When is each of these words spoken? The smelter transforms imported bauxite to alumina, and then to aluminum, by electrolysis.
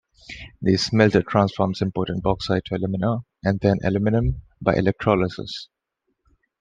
The 0.63 0.77
smelter 0.77 1.21
transforms 1.21 1.79
imported 1.83 2.23
bauxite 2.23 2.65
to 2.65 2.75
alumina, 2.75 3.17
and 3.43 3.59
then 3.59 3.77
to 3.81 3.87
aluminum, 3.89 4.41
by 4.59 4.73
electrolysis. 4.75 5.69